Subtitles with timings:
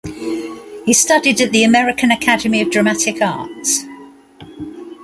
[0.83, 3.83] He studied at the American Academy of Dramatic Arts.